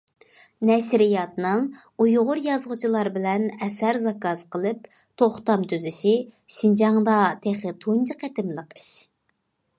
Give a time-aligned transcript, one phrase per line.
[0.67, 1.59] نەشرىياتنىڭ
[2.05, 4.89] ئۇيغۇر يازغۇچىلار بىلەن ئەسەر زاكاز قىلىپ،
[5.23, 6.17] توختام تۈزۈشى
[6.57, 8.91] شىنجاڭدا تېخى تۇنجى قېتىملىق ئىش.